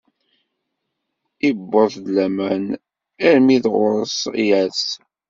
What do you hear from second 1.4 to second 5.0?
Iwweḍ-d laman armi d ɣuṛ-s, yers.